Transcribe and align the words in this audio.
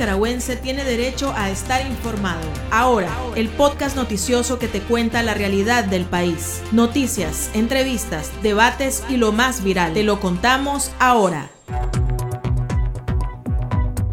nicaragüense 0.00 0.56
tiene 0.56 0.82
derecho 0.82 1.34
a 1.36 1.50
estar 1.50 1.86
informado. 1.86 2.40
Ahora, 2.70 3.14
el 3.36 3.50
podcast 3.50 3.96
noticioso 3.96 4.58
que 4.58 4.66
te 4.66 4.80
cuenta 4.80 5.22
la 5.22 5.34
realidad 5.34 5.84
del 5.84 6.06
país. 6.06 6.62
Noticias, 6.72 7.50
entrevistas, 7.52 8.32
debates 8.42 9.04
y 9.10 9.18
lo 9.18 9.30
más 9.32 9.62
viral. 9.62 9.92
Te 9.92 10.02
lo 10.02 10.18
contamos 10.18 10.90
ahora. 11.00 11.50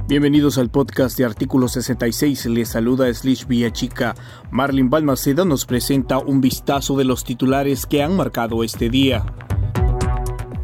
Bienvenidos 0.09 0.57
al 0.57 0.69
podcast 0.69 1.17
de 1.17 1.23
Artículo 1.23 1.69
66. 1.69 2.47
Les 2.47 2.67
saluda 2.67 3.13
Slish 3.13 3.47
Villachica. 3.47 4.13
Marlin 4.51 4.89
Balmaceda 4.89 5.45
nos 5.45 5.65
presenta 5.65 6.17
un 6.17 6.41
vistazo 6.41 6.97
de 6.97 7.05
los 7.05 7.23
titulares 7.23 7.85
que 7.85 8.03
han 8.03 8.13
marcado 8.13 8.65
este 8.65 8.89
día. 8.89 9.25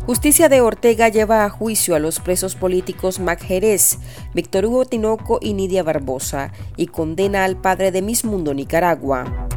Justicia 0.06 0.50
de 0.50 0.60
Ortega 0.60 1.08
lleva 1.08 1.46
a 1.46 1.50
juicio 1.50 1.96
a 1.96 2.00
los 2.00 2.20
presos 2.20 2.56
políticos 2.56 3.22
Mac 3.22 3.42
Jerez, 3.42 4.00
Víctor 4.34 4.66
Hugo 4.66 4.84
Tinoco 4.84 5.40
y 5.42 5.54
Nidia 5.54 5.82
Barbosa 5.82 6.52
y 6.76 6.88
condena 6.88 7.46
al 7.46 7.56
padre 7.56 7.90
de 7.92 8.02
Miss 8.02 8.26
Mundo 8.26 8.54
Nicaragua. 8.54 9.48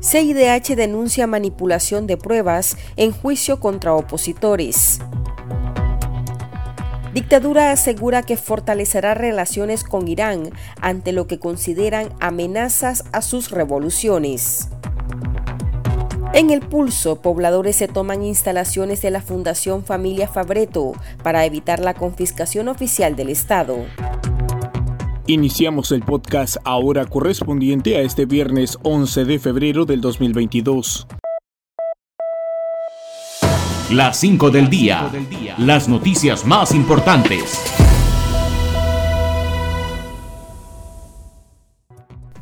CIDH 0.00 0.74
denuncia 0.74 1.26
manipulación 1.26 2.06
de 2.06 2.16
pruebas 2.16 2.78
en 2.96 3.12
juicio 3.12 3.60
contra 3.60 3.92
opositores. 3.92 5.00
Dictadura 7.12 7.72
asegura 7.72 8.22
que 8.22 8.38
fortalecerá 8.38 9.12
relaciones 9.12 9.84
con 9.84 10.08
Irán 10.08 10.50
ante 10.80 11.12
lo 11.12 11.26
que 11.26 11.38
consideran 11.38 12.08
amenazas 12.20 13.04
a 13.12 13.20
sus 13.20 13.50
revoluciones. 13.50 14.70
En 16.32 16.50
el 16.50 16.60
pulso, 16.60 17.20
pobladores 17.20 17.74
se 17.74 17.88
toman 17.88 18.22
instalaciones 18.22 19.02
de 19.02 19.10
la 19.10 19.20
Fundación 19.20 19.84
Familia 19.84 20.28
Fabreto 20.28 20.92
para 21.24 21.44
evitar 21.44 21.80
la 21.80 21.94
confiscación 21.94 22.68
oficial 22.68 23.16
del 23.16 23.30
Estado. 23.30 23.78
Iniciamos 25.26 25.90
el 25.90 26.02
podcast 26.02 26.58
ahora 26.64 27.04
correspondiente 27.06 27.96
a 27.96 28.02
este 28.02 28.26
viernes 28.26 28.78
11 28.84 29.24
de 29.24 29.38
febrero 29.40 29.84
del 29.84 30.00
2022. 30.00 31.08
Las 33.90 34.20
5 34.20 34.50
del 34.50 34.70
día. 34.70 35.10
Las 35.58 35.88
noticias 35.88 36.46
más 36.46 36.72
importantes. 36.76 37.79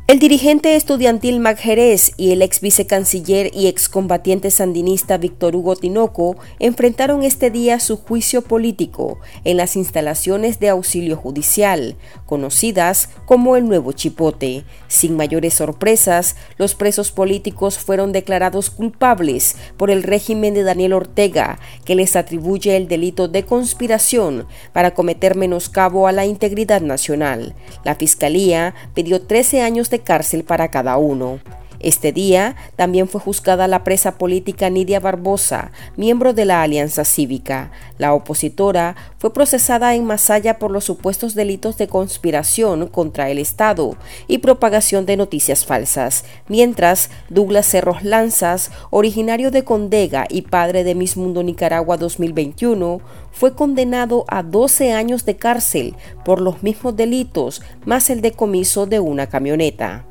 El 0.09 0.21
dirigente 0.21 0.75
estudiantil 0.75 1.39
Mac 1.39 1.59
Jerez 1.59 2.13
y 2.17 2.31
el 2.31 2.41
ex 2.41 2.63
vicecanciller 2.63 3.51
y 3.55 3.67
excombatiente 3.67 4.51
sandinista 4.51 5.19
Víctor 5.19 5.55
Hugo 5.55 5.77
Tinoco 5.77 6.39
enfrentaron 6.61 7.25
este 7.25 7.51
día 7.51 7.79
su 7.79 7.99
juicio 7.99 8.41
político 8.41 9.19
en 9.45 9.59
las 9.59 9.77
instalaciones 9.77 10.61
de 10.61 10.71
auxilio 10.71 11.15
judicial, 11.15 11.97
conocidas 12.25 13.11
como 13.27 13.55
el 13.55 13.69
Nuevo 13.69 13.93
Chipote. 13.93 14.65
Sin 14.87 15.15
mayores 15.15 15.53
sorpresas, 15.53 16.37
los 16.57 16.75
presos 16.75 17.13
políticos 17.13 17.79
fueron 17.79 18.11
declarados 18.13 18.71
culpables 18.71 19.57
por 19.77 19.91
el 19.91 20.03
régimen 20.03 20.55
de 20.55 20.63
Daniel 20.63 20.95
Ortega, 20.95 21.59
que 21.85 21.95
les 21.95 22.17
atribuye 22.17 22.79
el 22.79 22.89
delito 22.89 23.29
de 23.29 23.45
conspiración 23.45 24.47
para 24.73 24.95
cometer 24.95 25.37
menoscabo 25.37 26.09
a 26.09 26.13
la 26.13 26.25
integridad 26.25 26.81
nacional. 26.81 27.55
La 27.85 27.95
Fiscalía 27.95 28.75
pidió 28.95 29.21
13 29.21 29.61
años 29.61 29.91
de 29.91 29.98
cárcel 30.01 30.45
para 30.45 30.69
cada 30.69 30.97
uno. 30.97 31.41
Este 31.81 32.13
día 32.13 32.57
también 32.75 33.09
fue 33.09 33.21
juzgada 33.21 33.69
la 33.69 33.85
presa 33.85 34.19
política 34.19 34.69
Nidia 34.69 34.99
Barbosa, 34.99 35.71
miembro 35.97 36.35
de 36.35 36.45
la 36.45 36.63
Alianza 36.63 37.05
Cívica. 37.05 37.71
La 37.99 38.15
opositora 38.15 38.97
fue 39.19 39.33
procesada 39.33 39.95
en 39.95 40.05
Masaya 40.05 40.59
por 40.59 40.73
los 40.73 40.85
supuestos 40.85 41.35
delitos 41.35 41.77
de 41.77 41.87
conspiración 41.87 42.89
contra 42.89 43.31
el 43.31 43.39
Estado 43.39 43.97
y 44.27 44.39
propagación 44.39 45.07
de 45.07 45.17
noticias 45.17 45.65
falsas, 45.65 46.25
mientras 46.49 47.11
Douglas 47.29 47.67
Cerros 47.67 48.03
Lanzas, 48.03 48.73
originario 48.91 49.53
de 49.53 49.63
Condega 49.63 50.27
y 50.29 50.43
padre 50.43 50.83
de 50.83 50.97
Miss 50.97 51.17
Mundo 51.17 51.45
Nicaragua 51.45 51.97
2021, 51.97 53.01
fue 53.31 53.55
condenado 53.55 54.25
a 54.27 54.43
12 54.43 54.93
años 54.93 55.25
de 55.25 55.37
cárcel 55.37 55.95
por 56.25 56.41
los 56.41 56.65
mismos 56.65 56.97
delitos, 56.97 57.63
más 57.85 58.11
el 58.11 58.21
decomiso 58.21 58.87
de 58.87 58.99
una 58.99 59.29
camioneta. 59.29 60.07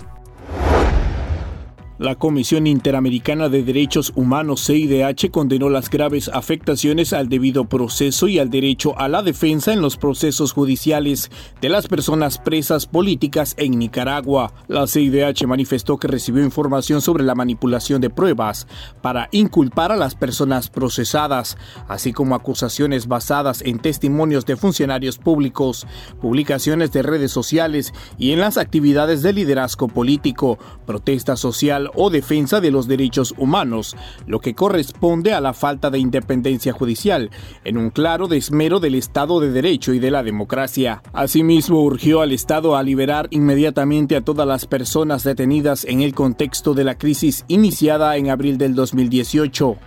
La 2.00 2.14
Comisión 2.14 2.68
Interamericana 2.68 3.50
de 3.50 3.64
Derechos 3.64 4.14
Humanos 4.14 4.64
CIDH 4.68 5.32
condenó 5.32 5.68
las 5.72 5.90
graves 5.90 6.30
afectaciones 6.32 7.12
al 7.12 7.28
debido 7.28 7.66
proceso 7.66 8.28
y 8.28 8.38
al 8.38 8.52
derecho 8.52 8.96
a 9.00 9.08
la 9.08 9.24
defensa 9.24 9.74
en 9.74 9.82
los 9.82 9.98
procesos 9.98 10.52
judiciales 10.52 11.32
de 11.60 11.70
las 11.70 11.88
personas 11.88 12.38
presas 12.38 12.86
políticas 12.86 13.56
en 13.58 13.80
Nicaragua. 13.80 14.54
La 14.68 14.86
CIDH 14.86 15.48
manifestó 15.48 15.98
que 15.98 16.08
recibió 16.08 16.44
información 16.44 17.02
sobre 17.02 17.24
la 17.24 17.34
manipulación 17.34 18.00
de 18.00 18.12
pruebas 18.12 18.68
para 19.02 19.28
inculpar 19.32 19.92
a 19.92 19.98
las 19.98 20.14
personas 20.14 20.70
procesadas, 20.70 21.58
así 21.88 22.14
como 22.14 22.36
acusaciones 22.36 23.08
basadas 23.08 23.64
en 23.64 23.80
testimonios 23.80 24.46
de 24.46 24.56
funcionarios 24.56 25.18
públicos, 25.18 25.88
publicaciones 26.22 26.92
de 26.92 27.02
redes 27.02 27.32
sociales 27.32 27.92
y 28.20 28.34
en 28.34 28.40
las 28.40 28.60
actividades 28.60 29.24
de 29.24 29.34
liderazgo 29.34 29.88
político, 29.88 30.60
protesta 30.86 31.36
social 31.36 31.87
o 31.96 32.10
defensa 32.10 32.60
de 32.62 32.72
los 32.72 32.88
derechos 32.88 33.34
humanos, 33.38 33.96
lo 34.26 34.40
que 34.40 34.56
corresponde 34.56 35.34
a 35.34 35.42
la 35.42 35.54
falta 35.54 35.90
de 35.90 36.00
independencia 36.00 36.74
judicial, 36.74 37.30
en 37.64 37.78
un 37.78 37.90
claro 37.90 38.28
desmero 38.28 38.80
del 38.80 38.96
Estado 38.96 39.40
de 39.40 39.52
Derecho 39.52 39.94
y 39.94 40.00
de 40.00 40.12
la 40.12 40.24
democracia. 40.24 41.02
Asimismo, 41.14 41.82
urgió 41.82 42.22
al 42.22 42.32
Estado 42.32 42.76
a 42.76 42.84
liberar 42.84 43.28
inmediatamente 43.32 44.16
a 44.16 44.22
todas 44.22 44.48
las 44.48 44.66
personas 44.66 45.24
detenidas 45.24 45.86
en 45.86 46.02
el 46.02 46.14
contexto 46.14 46.74
de 46.74 46.84
la 46.84 46.98
crisis 46.98 47.46
iniciada 47.48 48.18
en 48.18 48.30
abril 48.30 48.58
del 48.58 48.76
2018. 48.76 49.78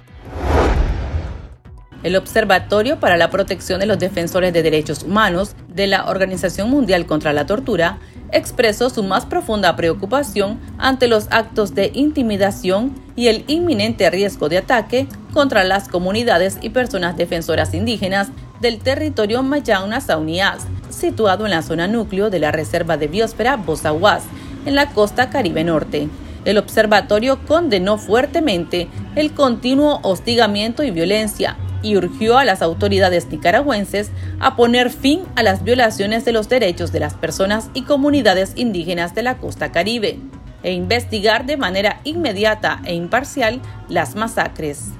El 2.03 2.17
Observatorio 2.17 2.99
para 2.99 3.19
la 3.19 3.29
Protección 3.29 3.79
de 3.79 3.87
los 3.87 3.99
Defensores 3.99 4.55
de 4.55 4.63
Derechos 4.63 5.03
Humanos 5.03 5.55
de 5.69 5.87
la 5.87 6.07
Organización 6.07 6.71
Mundial 6.71 7.05
contra 7.05 7.35
la 7.35 7.45
Tortura 7.45 7.99
expresó 8.33 8.91
su 8.91 9.03
más 9.03 9.27
profunda 9.27 9.77
preocupación 9.77 10.61
ante 10.79 11.09
los 11.09 11.29
actos 11.31 11.75
de 11.75 11.91
intimidación 11.95 12.95
y 13.17 13.29
el 13.29 13.45
inminente 13.49 14.09
riesgo 14.11 14.49
de 14.49 14.59
ataque 14.59 15.07
contra 15.33 15.65
las 15.65 15.89
comunidades 15.89 16.59
y 16.61 16.71
personas 16.71 17.17
defensoras 17.17 17.75
indígenas 17.75 18.29
del 18.61 18.79
territorio 18.79 19.43
Mayauna 19.43 20.01
Saunias, 20.01 20.67
situado 20.91 21.45
en 21.45 21.51
la 21.51 21.63
zona 21.63 21.87
núcleo 21.87 22.31
de 22.31 22.39
la 22.39 22.53
Reserva 22.53 22.97
de 22.97 23.09
Biosfera 23.09 23.57
Bozahuas, 23.57 24.23
en 24.67 24.75
la 24.75 24.91
costa 24.91 25.31
Caribe 25.31 25.65
Norte. 25.65 26.09
El 26.45 26.59
observatorio 26.59 27.39
condenó 27.47 27.99
fuertemente 27.99 28.89
el 29.15 29.33
continuo 29.33 30.01
hostigamiento 30.03 30.83
y 30.83 30.91
violencia 30.91 31.57
y 31.83 31.97
urgió 31.97 32.39
a 32.39 32.45
las 32.45 32.63
autoridades 32.63 33.29
nicaragüenses 33.31 34.11
a 34.39 34.57
poner 34.57 34.91
fin 34.91 35.23
a 35.37 35.43
las 35.43 35.65
violaciones 35.65 36.25
de 36.25 36.33
los 36.33 36.49
derechos 36.49 36.93
de 36.93 37.01
las 37.01 37.15
personas 37.15 37.71
y 37.75 37.83
comunidades 37.83 38.53
indígenas 38.57 39.15
de 39.15 39.23
la 39.23 39.39
costa 39.39 39.73
caribe 39.73 40.19
e 40.63 40.73
investigar 40.73 41.47
de 41.47 41.57
manera 41.57 42.01
inmediata 42.05 42.81
e 42.85 42.95
imparcial 42.95 43.61
las 43.89 44.15
masacres. 44.15 44.91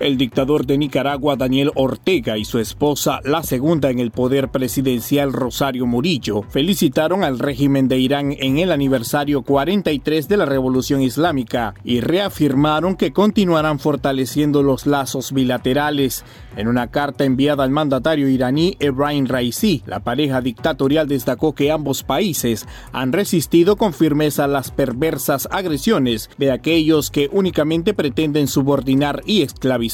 El 0.00 0.16
dictador 0.16 0.64
de 0.64 0.78
Nicaragua, 0.78 1.36
Daniel 1.36 1.72
Ortega, 1.74 2.38
y 2.38 2.46
su 2.46 2.58
esposa, 2.58 3.20
la 3.22 3.42
segunda 3.42 3.90
en 3.90 3.98
el 3.98 4.12
poder 4.12 4.48
presidencial, 4.48 5.30
Rosario 5.30 5.84
Murillo, 5.84 6.40
felicitaron 6.48 7.22
al 7.22 7.38
régimen 7.38 7.86
de 7.86 7.98
Irán 7.98 8.34
en 8.38 8.56
el 8.56 8.72
aniversario 8.72 9.42
43 9.42 10.26
de 10.26 10.36
la 10.38 10.46
Revolución 10.46 11.02
Islámica 11.02 11.74
y 11.84 12.00
reafirmaron 12.00 12.96
que 12.96 13.12
continuarán 13.12 13.78
fortaleciendo 13.78 14.62
los 14.62 14.86
lazos 14.86 15.32
bilaterales. 15.32 16.24
En 16.56 16.66
una 16.66 16.86
carta 16.86 17.24
enviada 17.24 17.62
al 17.62 17.70
mandatario 17.70 18.30
iraní 18.30 18.78
Ebrahim 18.80 19.26
Raisi, 19.26 19.82
la 19.84 20.00
pareja 20.00 20.40
dictatorial 20.40 21.08
destacó 21.08 21.54
que 21.54 21.70
ambos 21.70 22.04
países 22.04 22.66
han 22.92 23.12
resistido 23.12 23.76
con 23.76 23.92
firmeza 23.92 24.46
las 24.46 24.70
perversas 24.70 25.46
agresiones 25.50 26.30
de 26.38 26.52
aquellos 26.52 27.10
que 27.10 27.28
únicamente 27.30 27.92
pretenden 27.92 28.48
subordinar 28.48 29.22
y 29.26 29.42
esclavizar 29.42 29.89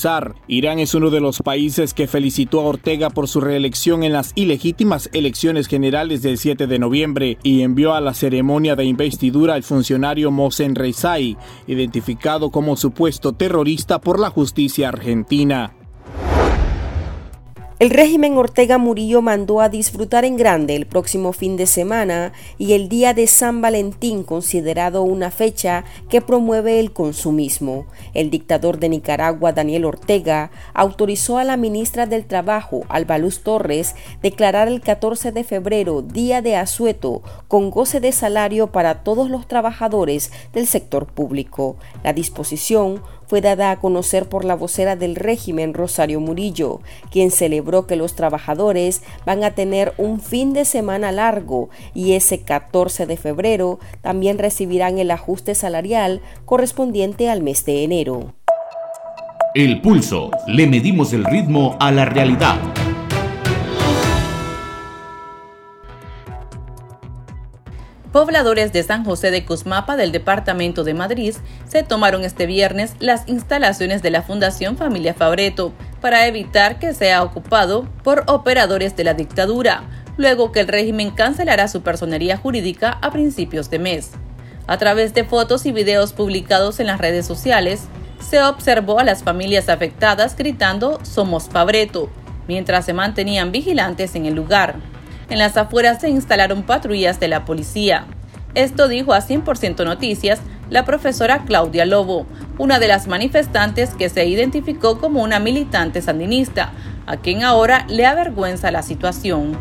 Irán 0.49 0.79
es 0.79 0.95
uno 0.95 1.11
de 1.11 1.21
los 1.21 1.39
países 1.41 1.95
que 1.95 2.07
felicitó 2.07 2.61
a 2.61 2.65
Ortega 2.65 3.11
por 3.11 3.29
su 3.29 3.41
reelección 3.41 4.03
en 4.03 4.13
las 4.13 4.33
ilegítimas 4.35 5.09
elecciones 5.13 5.69
generales 5.69 6.23
del 6.23 6.39
7 6.39 6.67
de 6.67 6.79
noviembre 6.79 7.39
y 7.43 7.63
envió 7.63 7.95
a 7.95 8.01
la 8.01 8.13
ceremonia 8.13 8.77
de 8.77 8.85
investidura 8.85 9.55
al 9.55 9.63
funcionario 9.63 10.31
Mohsen 10.31 10.75
Rezaei, 10.75 11.37
identificado 11.67 12.51
como 12.51 12.77
supuesto 12.77 13.33
terrorista 13.33 14.01
por 14.01 14.21
la 14.21 14.31
justicia 14.31 14.89
argentina. 14.89 15.76
El 17.79 17.91
régimen 17.91 18.39
Ortega 18.39 18.79
Murillo 18.79 19.21
mandó 19.21 19.61
a 19.61 19.69
disfrutar 19.69 20.25
en 20.25 20.39
grande 20.39 20.77
el 20.77 20.87
próximo 20.87 21.35
fin 21.35 21.59
de 21.59 21.67
semana 21.67 22.33
y 22.57 22.73
el 22.73 22.89
día 22.89 23.13
de 23.13 23.27
San 23.27 23.61
Valentín 23.61 24.23
considerado 24.23 25.03
una 25.03 25.31
fecha 25.31 25.85
que 26.09 26.23
promueve 26.23 26.81
el 26.81 26.95
consumismo. 26.95 27.85
El 28.15 28.31
dictador 28.31 28.79
de 28.79 28.89
Nicaragua, 28.89 29.53
Daniel 29.53 29.85
Ortega, 29.85 30.51
autorizó 30.73 31.37
a 31.37 31.45
la 31.45 31.59
ministra 31.59 32.07
del 32.07 32.25
Trabajo, 32.25 32.87
Albaluz 32.89 33.43
Torres, 33.43 33.95
declarar 34.23 34.69
el 34.69 34.81
14 34.81 35.31
de 35.33 35.45
febrero 35.45 36.01
Día 36.01 36.41
de 36.41 36.57
Asueto 36.57 37.21
con 37.47 37.69
goce 37.69 38.01
de 38.01 38.13
salario 38.13 38.69
para 38.69 39.03
todos 39.03 39.29
los 39.29 39.47
trabajadores 39.47 40.33
del 40.55 40.67
sector 40.67 41.05
público. 41.09 41.77
La 42.03 42.15
disposición 42.15 43.03
fue 43.27 43.41
dada 43.41 43.71
a 43.71 43.81
conocer 43.81 44.29
por 44.29 44.45
la 44.45 44.55
vocera 44.55 44.97
del 44.97 45.17
régimen 45.17 45.75
Rosario 45.75 46.21
Murillo, 46.21 46.81
quien 47.11 47.31
celebró 47.31 47.87
que 47.87 47.97
los 47.97 48.15
trabajadores 48.15 49.03
van 49.25 49.45
a 49.45 49.53
tener 49.53 49.95
un 49.99 50.21
fin 50.21 50.53
de 50.53 50.65
semana 50.65 51.13
largo 51.13 51.69
y 51.95 52.13
ese 52.13 52.41
14 52.41 53.07
de 53.07 53.17
febrero 53.17 53.79
también 54.01 54.39
recibirán 54.39 54.99
el 54.99 55.11
ajuste 55.11 55.55
salarial 55.55 56.21
correspondiente 56.45 57.29
al 57.29 57.43
mes 57.43 57.65
de 57.65 57.85
enero. 57.85 58.35
El 59.55 59.81
pulso. 59.81 60.31
Le 60.47 60.67
medimos 60.67 61.15
el 61.15 61.25
ritmo 61.25 61.77
a 61.81 61.91
la 61.91 62.05
realidad. 62.05 62.59
Pobladores 68.17 68.73
de 68.73 68.83
San 68.83 69.05
José 69.05 69.31
de 69.31 69.45
Cusmapa 69.45 69.95
del 69.95 70.11
departamento 70.11 70.85
de 70.85 70.95
Madrid 70.95 71.35
se 71.69 71.83
tomaron 71.83 72.25
este 72.25 72.47
viernes 72.47 72.95
las 72.99 73.29
instalaciones 73.29 74.01
de 74.01 74.11
la 74.11 74.23
Fundación 74.23 74.79
Familia 74.79 75.13
Fabreto 75.13 75.75
para 76.01 76.27
evitar 76.27 76.79
que 76.79 76.95
sea 76.95 77.23
ocupado 77.23 77.87
por 78.03 78.25
operadores 78.27 78.97
de 78.97 79.05
la 79.05 79.13
dictadura, 79.13 79.83
luego 80.17 80.51
que 80.51 80.61
el 80.61 80.69
régimen 80.69 81.11
cancelará 81.11 81.69
su 81.69 81.83
personería 81.83 82.39
jurídica 82.39 82.97
a 83.03 83.11
principios 83.11 83.69
de 83.69 83.81
mes. 83.81 84.13
A 84.67 84.79
través 84.79 85.13
de 85.13 85.25
fotos 85.25 85.67
y 85.67 85.73
videos 85.73 86.15
publicados 86.15 86.81
en 86.81 86.87
las 86.87 86.99
redes 86.99 87.27
sociales, 87.27 87.83
se 88.27 88.43
observó 88.43 88.99
a 88.99 89.05
las 89.05 89.25
familias 89.25 89.69
afectadas 89.69 90.39
gritando 90.39 91.01
Somos 91.03 91.51
Fabreto, 91.51 92.09
mientras 92.49 92.87
se 92.87 92.95
mantenían 92.95 93.53
vigilantes 93.53 94.15
en 94.15 94.25
el 94.25 94.33
lugar. 94.33 94.96
En 95.29 95.39
las 95.39 95.57
afueras 95.57 96.01
se 96.01 96.09
instalaron 96.09 96.63
patrullas 96.63 97.19
de 97.19 97.27
la 97.27 97.45
policía. 97.45 98.07
Esto 98.55 98.87
dijo 98.87 99.13
a 99.13 99.21
100% 99.21 99.85
Noticias 99.85 100.41
la 100.71 100.85
profesora 100.85 101.45
Claudia 101.45 101.85
Lobo, 101.85 102.27
una 102.59 102.79
de 102.79 102.89
las 102.89 103.09
manifestantes 103.09 103.91
que 103.95 104.09
se 104.09 104.25
identificó 104.25 104.99
como 104.99 105.23
una 105.23 105.41
militante 105.41 106.01
sandinista, 106.01 106.73
a 107.07 107.17
quien 107.17 107.43
ahora 107.43 107.87
le 107.89 108.07
avergüenza 108.07 108.71
la 108.71 108.83
situación. 108.83 109.59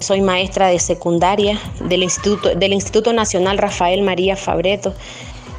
Soy 0.00 0.20
maestra 0.20 0.68
de 0.68 0.78
secundaria 0.80 1.58
del 1.88 2.02
Instituto, 2.02 2.54
del 2.54 2.72
Instituto 2.72 3.12
Nacional 3.12 3.58
Rafael 3.58 4.02
María 4.02 4.36
Fabreto. 4.36 4.92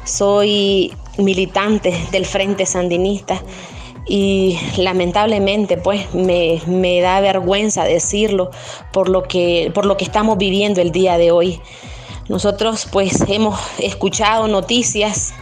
Soy 0.04 0.94
militante 1.18 1.92
del 2.12 2.26
Frente 2.26 2.64
Sandinista 2.64 3.40
y 4.06 4.58
lamentablemente 4.76 5.76
pues 5.76 6.14
me, 6.14 7.00
da 7.00 7.20
vergüenza 7.20 7.84
decirlo 7.84 8.50
por 8.92 9.08
lo, 9.08 9.24
que, 9.24 9.70
por 9.74 9.84
lo 9.84 9.96
que 9.96 10.04
estamos 10.04 10.38
viviendo 10.38 10.80
el 10.80 10.92
día 10.92 11.18
de 11.18 11.32
hoy. 11.32 11.60
Nosotros 12.28 12.86
pues 12.90 13.24
hemos 13.28 13.58
escuchado 13.78 14.48
noticias 14.48 15.34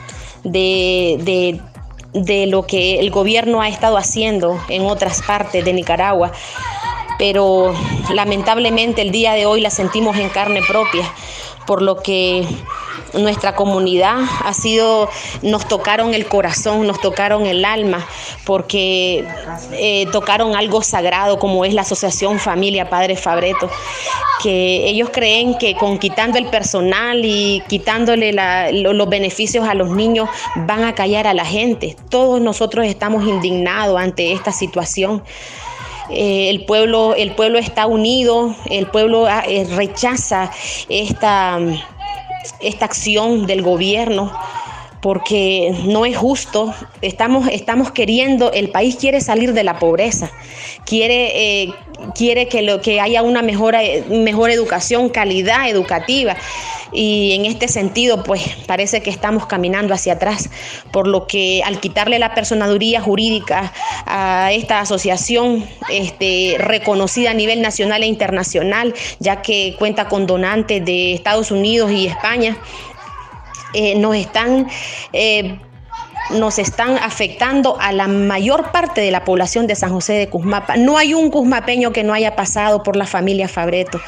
de, 0.44 1.60
de 2.12 2.46
lo 2.46 2.66
que 2.66 3.00
el 3.00 3.10
gobierno 3.10 3.60
ha 3.60 3.68
estado 3.68 3.98
haciendo 3.98 4.58
en 4.68 4.86
otras 4.86 5.22
partes 5.22 5.64
de 5.64 5.72
Nicaragua, 5.72 6.32
pero 7.18 7.74
lamentablemente 8.12 9.02
el 9.02 9.10
día 9.10 9.32
de 9.32 9.46
hoy 9.46 9.60
la 9.60 9.70
sentimos 9.70 10.16
en 10.16 10.28
carne 10.28 10.60
propia, 10.66 11.04
por 11.66 11.82
lo 11.82 11.96
que 11.96 12.46
nuestra 13.14 13.54
comunidad 13.54 14.16
ha 14.44 14.54
sido, 14.54 15.08
nos 15.42 15.66
tocaron 15.68 16.14
el 16.14 16.26
corazón, 16.26 16.86
nos 16.86 17.00
tocaron 17.00 17.46
el 17.46 17.64
alma, 17.64 18.04
porque 18.44 19.26
eh, 19.72 20.06
tocaron 20.12 20.56
algo 20.56 20.82
sagrado 20.82 21.38
como 21.38 21.64
es 21.64 21.74
la 21.74 21.82
Asociación 21.82 22.38
Familia 22.38 22.88
Padre 22.90 23.16
Fabreto, 23.16 23.70
que 24.42 24.88
ellos 24.88 25.10
creen 25.12 25.56
que 25.58 25.76
con 25.76 25.98
quitando 25.98 26.38
el 26.38 26.46
personal 26.46 27.24
y 27.24 27.62
quitándole 27.68 28.32
los 28.72 29.08
beneficios 29.08 29.66
a 29.66 29.74
los 29.74 29.90
niños 29.90 30.28
van 30.56 30.84
a 30.84 30.94
callar 30.94 31.26
a 31.26 31.34
la 31.34 31.44
gente. 31.44 31.96
Todos 32.10 32.40
nosotros 32.40 32.84
estamos 32.86 33.26
indignados 33.26 34.00
ante 34.00 34.32
esta 34.32 34.52
situación. 34.52 35.22
Eh, 36.10 36.50
el, 36.50 36.64
pueblo, 36.64 37.14
el 37.14 37.34
pueblo 37.34 37.58
está 37.58 37.86
unido, 37.86 38.54
el 38.66 38.86
pueblo 38.86 39.26
ah, 39.26 39.42
eh, 39.46 39.66
rechaza 39.74 40.50
esta 40.88 41.58
esta 42.60 42.84
acción 42.84 43.46
del 43.46 43.62
gobierno 43.62 44.30
porque 45.04 45.74
no 45.84 46.06
es 46.06 46.16
justo. 46.16 46.74
Estamos, 47.02 47.46
estamos 47.52 47.90
queriendo, 47.90 48.52
el 48.52 48.70
país 48.70 48.96
quiere 48.96 49.20
salir 49.20 49.52
de 49.52 49.62
la 49.62 49.78
pobreza, 49.78 50.30
quiere, 50.86 51.64
eh, 51.64 51.74
quiere 52.14 52.48
que, 52.48 52.62
lo, 52.62 52.80
que 52.80 53.02
haya 53.02 53.22
una 53.22 53.42
mejor, 53.42 53.74
mejor 54.08 54.50
educación, 54.50 55.10
calidad 55.10 55.68
educativa. 55.68 56.38
Y 56.90 57.34
en 57.34 57.44
este 57.44 57.68
sentido, 57.68 58.24
pues 58.24 58.56
parece 58.66 59.02
que 59.02 59.10
estamos 59.10 59.44
caminando 59.44 59.92
hacia 59.92 60.14
atrás, 60.14 60.48
por 60.90 61.06
lo 61.06 61.26
que 61.26 61.60
al 61.66 61.80
quitarle 61.80 62.18
la 62.18 62.34
personaduría 62.34 63.02
jurídica 63.02 63.74
a 64.06 64.52
esta 64.52 64.80
asociación 64.80 65.66
este, 65.90 66.56
reconocida 66.56 67.32
a 67.32 67.34
nivel 67.34 67.60
nacional 67.60 68.04
e 68.04 68.06
internacional, 68.06 68.94
ya 69.18 69.42
que 69.42 69.76
cuenta 69.78 70.08
con 70.08 70.26
donantes 70.26 70.82
de 70.82 71.12
Estados 71.12 71.50
Unidos 71.50 71.90
y 71.90 72.06
España, 72.06 72.56
eh, 73.74 73.94
nos 73.96 74.16
están... 74.16 74.68
Eh, 75.12 75.58
nos 76.30 76.58
están 76.58 76.96
afectando 76.96 77.78
a 77.78 77.92
la 77.92 78.08
mayor 78.08 78.72
parte 78.72 79.02
de 79.02 79.10
la 79.10 79.24
población 79.24 79.66
de 79.66 79.74
San 79.74 79.90
José 79.90 80.14
de 80.14 80.30
Cusmapa. 80.30 80.76
No 80.76 80.96
hay 80.96 81.12
un 81.12 81.30
cusmapeño 81.30 81.92
que 81.92 82.02
no 82.02 82.14
haya 82.14 82.34
pasado 82.34 82.82
por 82.82 82.96
la 82.96 83.06
familia 83.06 83.46
Fabreto. 83.46 84.00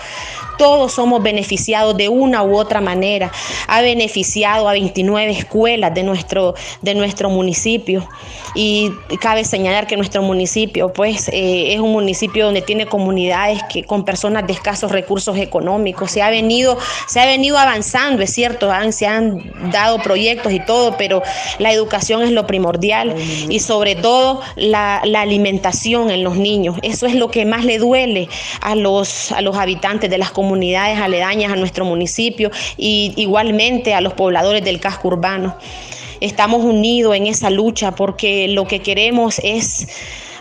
Todos 0.58 0.93
somos 0.93 1.23
beneficiados 1.23 1.97
de 1.97 2.08
una 2.08 2.43
u 2.43 2.56
otra 2.56 2.81
manera. 2.81 3.31
Ha 3.69 3.81
beneficiado 3.82 4.69
a 4.69 4.73
29 4.73 5.31
escuelas 5.32 5.94
de 5.94 6.03
nuestro, 6.03 6.55
de 6.82 6.94
nuestro 6.94 7.31
municipio. 7.31 8.08
Y 8.55 8.91
cabe 9.20 9.44
señalar 9.44 9.87
que 9.87 9.97
nuestro 9.97 10.23
municipio 10.23 10.93
pues, 10.93 11.29
eh, 11.29 11.75
es 11.75 11.81
un 11.81 11.93
municipio 11.93 12.47
donde 12.47 12.62
tiene 12.62 12.87
comunidades 12.87 13.62
que, 13.64 13.85
con 13.85 14.05
personas 14.05 14.47
de 14.47 14.55
escasos 14.55 14.93
recursos 14.93 15.37
económicos. 15.37 16.11
Se 16.11 16.23
ha 16.23 16.31
venido, 16.31 16.79
se 17.06 17.20
ha 17.20 17.26
venido 17.26 17.59
avanzando, 17.59 18.23
es 18.23 18.32
cierto, 18.32 18.70
se 18.91 19.06
han 19.06 19.52
dado 19.70 19.99
proyectos 19.99 20.52
y 20.52 20.61
todo, 20.61 20.97
pero 20.97 21.23
la 21.59 21.73
educación 21.73 22.23
es 22.23 22.31
lo 22.31 22.47
primordial 22.47 23.14
y 23.49 23.61
sobre 23.61 23.94
todo 23.94 24.40
la, 24.57 25.02
alimentación 25.16 26.11
en 26.11 26.23
los 26.23 26.37
niños. 26.37 26.76
Eso 26.83 27.07
es 27.07 27.14
lo 27.14 27.31
que 27.31 27.45
más 27.45 27.64
le 27.64 27.78
duele 27.78 28.28
a 28.61 28.75
los, 28.75 29.33
a 29.33 29.40
los 29.40 29.57
habitantes 29.57 30.11
de 30.11 30.19
las 30.19 30.31
comunidades 30.31 30.46
comunidades 30.47 31.00
aledañas 31.00 31.53
a 31.53 31.57
nuestro 31.57 31.85
municipio 31.85 32.53
y 32.76 33.12
igualmente 33.17 33.95
a 33.95 34.00
los 34.00 34.12
pobladores 34.12 34.65
del 34.65 34.79
casco 34.79 35.09
urbano. 35.09 35.57
Estamos 36.21 36.65
unidos 36.65 37.17
en 37.17 37.26
esa 37.26 37.50
lucha 37.50 37.97
porque 37.97 38.47
lo 38.47 38.69
que 38.69 38.79
queremos 38.79 39.41
es 39.43 39.88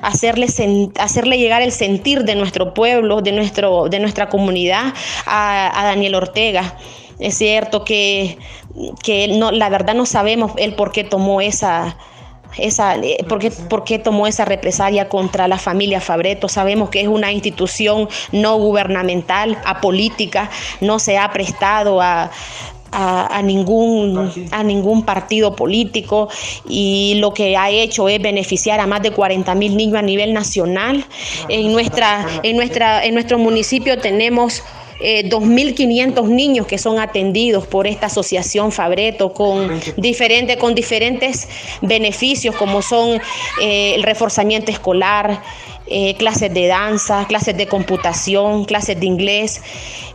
hacerle, 0.04 0.46
hacerle 1.00 1.40
llegar 1.40 1.64
el 1.64 1.72
sentir 1.72 2.24
de 2.24 2.36
nuestro 2.36 2.76
pueblo, 2.76 3.22
de, 3.22 3.32
nuestro, 3.32 3.90
de 3.90 4.00
nuestra 4.00 4.30
comunidad 4.30 4.94
a, 5.26 5.82
Daniel 5.86 6.14
Ortega. 6.14 6.78
Es 7.18 7.36
cierto 7.40 7.84
que, 7.84 8.38
que 9.04 9.28
no, 9.28 9.52
la 9.52 9.70
verdad 9.70 9.96
no 9.96 10.06
sabemos 10.06 10.52
el 10.58 10.76
por 10.76 10.92
qué 10.92 11.04
tomó 11.04 11.42
esa, 11.42 11.98
esa, 12.58 12.96
eh, 12.96 13.26
por, 13.28 13.84
qué, 13.84 14.00
tomó 14.00 14.28
esa 14.28 14.46
represalia 14.46 15.10
contra 15.10 15.48
la 15.48 15.58
familia 15.58 16.02
Fabreto. 16.02 16.48
Sabemos 16.50 16.90
que 16.90 17.02
es 17.02 17.08
una 17.08 17.32
institución 17.32 18.08
no 18.32 18.58
gubernamental, 18.58 19.58
apolítica, 19.66 20.50
no 20.82 21.00
se 21.00 21.18
ha 21.18 21.32
prestado 21.32 22.02
a, 22.02 22.32
ningún, 23.44 24.32
a 24.52 24.64
ningún 24.64 25.04
partido 25.04 25.56
político 25.56 26.30
y 26.68 27.16
lo 27.20 27.34
que 27.34 27.58
ha 27.58 27.70
hecho 27.70 28.08
es 28.10 28.22
beneficiar 28.22 28.80
a 28.80 28.88
más 28.88 29.02
de 29.02 29.12
40 29.12 29.54
mil 29.56 29.76
niños 29.76 29.98
a 29.98 30.02
nivel 30.02 30.34
nacional. 30.34 31.06
En, 31.50 31.72
nuestra, 31.72 32.26
en, 32.44 32.56
nuestra, 32.56 33.04
en 33.06 33.14
nuestro 33.14 33.38
municipio 33.38 33.98
tenemos 33.98 34.64
2.500 35.00 36.26
eh, 36.26 36.34
niños 36.34 36.68
que 36.68 36.78
son 36.78 37.00
atendidos 37.00 37.68
por 37.68 37.86
esta 37.86 38.06
asociación 38.06 38.72
Fabreto 38.72 39.34
con, 39.34 39.80
diferente, 39.98 40.58
con 40.58 40.74
diferentes 40.74 41.50
beneficios 41.82 42.56
como 42.56 42.82
son 42.82 43.22
eh, 43.62 43.96
el 43.96 44.04
reforzamiento 44.04 44.72
escolar, 44.72 45.42
eh, 45.88 46.16
clases 46.16 46.54
de 46.54 46.68
danza, 46.68 47.26
clases 47.28 47.56
de 47.56 47.68
computación, 47.68 48.66
clases 48.66 49.00
de 49.00 49.06
inglés. 49.06 49.62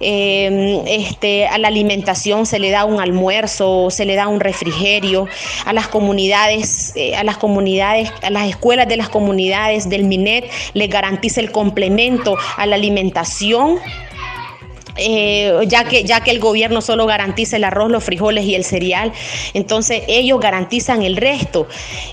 Em, 0.00 0.84
este, 0.86 1.46
a 1.46 1.58
la 1.58 1.68
alimentación 1.68 2.46
se 2.46 2.58
le 2.58 2.70
da 2.70 2.84
un 2.84 3.00
almuerzo, 3.00 3.90
se 3.90 4.04
le 4.04 4.14
da 4.14 4.28
un 4.28 4.40
refrigerio. 4.40 5.28
A 5.64 5.72
las 5.72 5.88
comunidades, 5.88 6.92
eh, 6.96 7.14
a 7.14 7.24
las 7.24 7.36
comunidades, 7.36 8.12
a 8.22 8.30
las 8.30 8.48
escuelas 8.48 8.88
de 8.88 8.96
las 8.96 9.08
comunidades 9.08 9.88
del 9.88 10.04
MINET 10.04 10.50
les 10.74 10.88
garantiza 10.88 11.40
el 11.40 11.52
complemento 11.52 12.36
a 12.56 12.66
la 12.66 12.76
alimentación 12.76 13.78
eh, 15.00 15.66
ya, 15.66 15.84
que, 15.84 16.04
ya 16.04 16.20
que 16.22 16.30
el 16.30 16.40
gobierno 16.40 16.80
solo 16.80 17.06
garantiza 17.06 17.56
el 17.56 17.64
arroz, 17.64 17.90
los 17.90 18.04
frijoles 18.04 18.44
y 18.44 18.54
el 18.54 18.64
cereal, 18.64 19.12
entonces 19.54 20.02
ellos 20.08 20.40
garantizan 20.40 21.02
el 21.02 21.16
resto. 21.16 21.66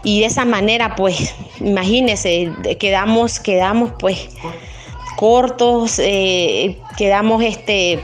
Y 0.04 0.22
de 0.22 0.28
esa 0.28 0.46
manera 0.46 0.96
pues 0.96 1.36
imagínense, 1.60 2.52
quedamos, 2.80 3.40
quedamos 3.40 3.92
pues 4.00 4.30
cortos, 5.18 6.00
eh, 6.00 6.78
quedamos 6.98 7.44
este, 7.44 8.00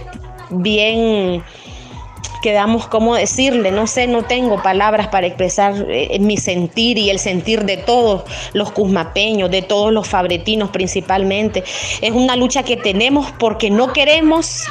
bien 0.50 1.44
quedamos, 2.44 2.88
¿cómo 2.88 3.16
decirle? 3.16 3.72
No 3.72 3.88
sé, 3.88 4.06
no 4.06 4.24
tengo 4.24 4.62
palabras 4.62 5.08
para 5.08 5.26
expresar 5.26 5.74
eh, 5.90 6.20
mi 6.20 6.36
sentir 6.36 6.98
y 6.98 7.10
el 7.10 7.18
sentir 7.18 7.64
de 7.64 7.78
todos 7.78 8.24
los 8.52 8.72
cusmapeños, 8.74 9.50
de 9.50 9.62
todos 9.62 9.94
los 9.94 10.10
fabretinos 10.10 10.70
principalmente. 10.70 11.64
Es 12.02 12.12
una 12.12 12.36
lucha 12.36 12.64
que 12.64 12.76
tenemos 12.76 13.32
porque 13.40 13.70
no 13.72 13.94
queremos 13.94 14.66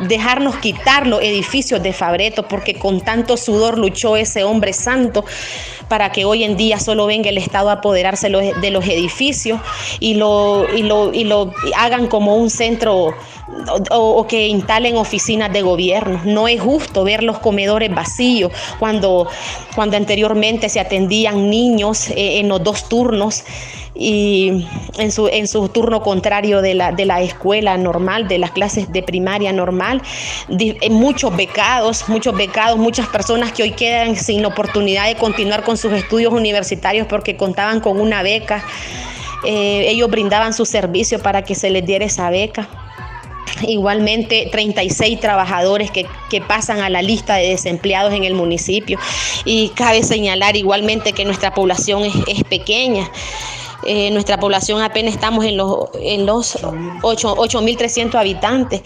dejarnos 0.00 0.56
quitar 0.56 1.06
los 1.06 1.22
edificios 1.22 1.82
de 1.82 1.92
Fabreto, 1.92 2.48
porque 2.48 2.74
con 2.74 3.00
tanto 3.00 3.36
sudor 3.36 3.78
luchó 3.78 4.16
ese 4.16 4.44
hombre 4.44 4.72
santo 4.72 5.24
para 5.88 6.12
que 6.12 6.24
hoy 6.24 6.44
en 6.44 6.56
día 6.56 6.78
solo 6.78 7.06
venga 7.06 7.28
el 7.30 7.38
Estado 7.38 7.68
a 7.70 7.74
apoderarse 7.74 8.28
de 8.28 8.70
los 8.70 8.84
edificios 8.86 9.60
y 9.98 10.14
lo, 10.14 10.66
y 10.74 10.82
lo, 10.82 11.12
y 11.12 11.24
lo 11.24 11.52
hagan 11.76 12.06
como 12.06 12.36
un 12.36 12.48
centro 12.48 13.14
o, 13.90 14.26
que 14.26 14.46
instalen 14.46 14.96
oficinas 14.96 15.52
de 15.52 15.62
gobierno. 15.62 16.20
No 16.24 16.48
es 16.48 16.60
justo 16.60 17.04
ver 17.04 17.22
los 17.22 17.38
comedores 17.38 17.92
vacíos 17.94 18.52
cuando, 18.78 19.28
cuando 19.74 19.96
anteriormente 19.96 20.68
se 20.68 20.80
atendían 20.80 21.50
niños 21.50 22.10
eh, 22.10 22.38
en 22.38 22.48
los 22.48 22.62
dos 22.62 22.88
turnos 22.88 23.44
y 23.94 24.66
en 24.98 25.10
su, 25.12 25.28
en 25.28 25.48
su 25.48 25.68
turno 25.68 26.02
contrario 26.02 26.62
de 26.62 26.74
la, 26.74 26.92
de 26.92 27.04
la 27.04 27.20
escuela 27.22 27.76
normal, 27.76 28.28
de 28.28 28.38
las 28.38 28.52
clases 28.52 28.92
de 28.92 29.02
primaria 29.02 29.52
normal, 29.52 30.02
eh, 30.48 30.90
muchos 30.90 31.36
becados, 31.36 32.08
muchos 32.08 32.36
becados, 32.36 32.78
muchas 32.78 33.08
personas 33.08 33.52
que 33.52 33.62
hoy 33.62 33.72
quedan 33.72 34.16
sin 34.16 34.44
oportunidad 34.44 35.06
de 35.06 35.16
continuar 35.16 35.64
con 35.64 35.76
sus 35.76 35.92
estudios 35.92 36.32
universitarios 36.32 37.06
porque 37.06 37.36
contaban 37.36 37.80
con 37.80 38.00
una 38.00 38.22
beca. 38.22 38.64
Eh, 39.44 39.86
ellos 39.88 40.10
brindaban 40.10 40.52
su 40.52 40.66
servicio 40.66 41.18
para 41.20 41.42
que 41.42 41.54
se 41.54 41.70
les 41.70 41.84
diera 41.84 42.04
esa 42.04 42.30
beca. 42.30 42.68
Igualmente, 43.66 44.48
36 44.50 45.20
trabajadores 45.20 45.90
que, 45.90 46.06
pasan 46.46 46.80
a 46.80 46.88
la 46.88 47.02
lista 47.02 47.36
de 47.36 47.48
desempleados 47.48 48.14
en 48.14 48.24
el 48.24 48.34
municipio. 48.34 48.98
Y 49.44 49.70
cabe 49.70 50.02
señalar 50.02 50.56
igualmente 50.56 51.12
que 51.12 51.24
nuestra 51.24 51.52
población 51.52 52.04
es, 52.04 52.44
pequeña. 52.44 53.10
Eh, 53.84 54.10
nuestra 54.10 54.38
población 54.38 54.82
apenas 54.82 55.14
estamos 55.14 55.44
en 55.44 55.56
los, 55.56 55.88
en 55.94 56.26
los 56.26 56.56
8.300 56.62 58.14
habitantes. 58.14 58.82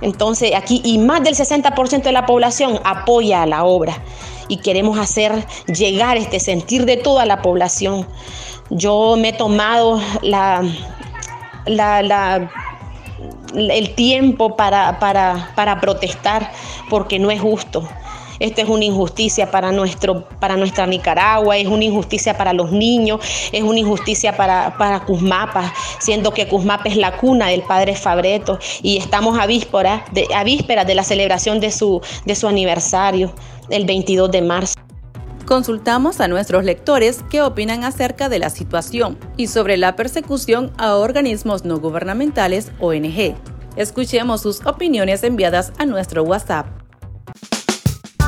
Entonces, 0.00 0.52
aquí, 0.54 0.80
y 0.84 0.98
más 0.98 1.22
del 1.22 1.34
60% 1.34 2.02
de 2.02 2.12
la 2.12 2.26
población 2.26 2.78
apoya 2.84 3.42
a 3.42 3.46
la 3.46 3.64
obra. 3.64 4.02
Y 4.48 4.58
queremos 4.58 4.98
hacer 4.98 5.46
llegar 5.66 6.18
este 6.18 6.38
sentir 6.38 6.84
de 6.84 6.98
toda 6.98 7.24
la 7.24 7.40
población. 7.40 8.06
Yo 8.70 9.16
me 9.16 9.30
he 9.30 9.32
tomado 9.32 10.00
la, 10.22 10.62
la, 11.66 12.50
el 13.54 13.94
tiempo 13.94 14.56
para, 14.56 14.98
para, 14.98 15.80
protestar 15.80 16.50
porque 16.90 17.18
no 17.18 17.30
es 17.30 17.40
justo. 17.40 17.88
Esto 18.38 18.62
es 18.62 18.68
una 18.68 18.84
injusticia 18.84 19.50
para, 19.50 19.72
nuestro, 19.72 20.28
para 20.40 20.56
nuestra 20.56 20.86
Nicaragua, 20.86 21.56
es 21.56 21.66
una 21.66 21.84
injusticia 21.84 22.36
para 22.36 22.52
los 22.52 22.72
niños, 22.72 23.20
es 23.52 23.62
una 23.62 23.78
injusticia 23.78 24.36
para, 24.36 24.76
para 24.78 25.00
Cusmapa, 25.00 25.72
siendo 26.00 26.32
que 26.32 26.48
Cusmapa 26.48 26.88
es 26.88 26.96
la 26.96 27.16
cuna 27.16 27.48
del 27.48 27.62
padre 27.62 27.94
Fabreto 27.96 28.58
y 28.82 28.96
estamos 28.96 29.38
a 29.38 29.46
vísperas 29.46 30.02
de, 30.12 30.26
de 30.86 30.94
la 30.94 31.04
celebración 31.04 31.60
de 31.60 31.70
su, 31.70 32.00
de 32.24 32.34
su 32.34 32.48
aniversario, 32.48 33.32
el 33.70 33.84
22 33.84 34.30
de 34.30 34.42
marzo. 34.42 34.74
Consultamos 35.46 36.20
a 36.20 36.28
nuestros 36.28 36.64
lectores 36.64 37.22
qué 37.30 37.42
opinan 37.42 37.84
acerca 37.84 38.30
de 38.30 38.38
la 38.38 38.48
situación 38.48 39.18
y 39.36 39.48
sobre 39.48 39.76
la 39.76 39.94
persecución 39.94 40.72
a 40.78 40.96
organismos 40.96 41.66
no 41.66 41.78
gubernamentales 41.80 42.72
ONG. 42.80 43.34
Escuchemos 43.76 44.40
sus 44.40 44.64
opiniones 44.64 45.22
enviadas 45.22 45.72
a 45.78 45.84
nuestro 45.84 46.22
WhatsApp. 46.22 46.83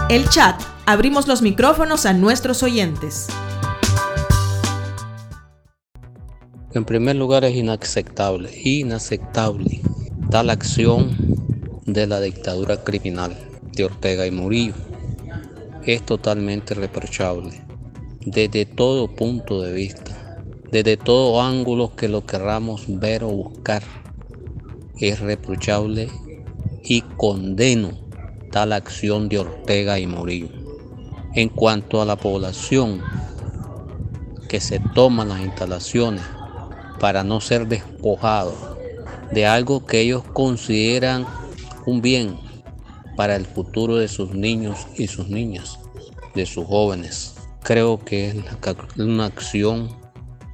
El 0.09 0.29
chat. 0.29 0.63
Abrimos 0.87 1.27
los 1.27 1.43
micrófonos 1.43 2.07
a 2.07 2.13
nuestros 2.13 2.63
oyentes. 2.63 3.27
En 6.73 6.85
primer 6.85 7.17
lugar 7.17 7.45
es 7.45 7.57
inaceptable, 7.57 8.49
inaceptable 8.63 9.81
tal 10.31 10.51
acción 10.51 11.17
de 11.87 12.07
la 12.07 12.21
dictadura 12.21 12.85
criminal 12.85 13.37
de 13.73 13.85
Ortega 13.87 14.29
y 14.29 14.31
Murillo 14.31 14.75
es 15.85 16.07
totalmente 16.07 16.75
reprochable 16.75 17.61
desde 18.25 18.65
todo 18.65 19.13
punto 19.13 19.61
de 19.61 19.73
vista, 19.73 20.41
desde 20.71 20.97
todo 20.97 21.43
ángulo 21.43 21.97
que 21.97 22.07
lo 22.07 22.25
querramos 22.25 22.85
ver 22.87 23.25
o 23.25 23.31
buscar. 23.31 23.83
Es 25.01 25.19
reprochable 25.19 26.09
y 26.85 27.01
condeno 27.01 28.06
tal 28.57 28.73
acción 28.73 29.29
de 29.29 29.41
Ortega 29.41 29.99
y 29.99 30.07
Murillo. 30.07 30.49
En 31.35 31.51
cuanto 31.51 32.01
a 32.01 32.07
la 32.07 32.17
población 32.17 33.03
que 34.49 34.61
se 34.61 34.81
toma 34.95 35.27
las 35.27 35.41
instalaciones 35.41 36.23
para 36.99 37.23
no 37.23 37.43
ser 37.43 37.69
despojado 37.69 38.55
de 39.31 39.45
algo 39.45 39.85
que 39.85 40.01
ellos 40.01 40.23
consideran 40.33 41.27
un 41.85 42.01
bien 42.01 42.39
para 43.15 43.37
el 43.37 43.45
futuro 43.45 43.97
de 43.97 44.09
sus 44.09 44.31
niños 44.31 44.87
y 44.97 45.07
sus 45.07 45.29
niñas, 45.29 45.79
de 46.35 46.47
sus 46.47 46.65
jóvenes. 46.65 47.35
Creo 47.63 48.03
que 48.03 48.29
es 48.29 48.37
una 48.97 49.27
acción 49.27 49.91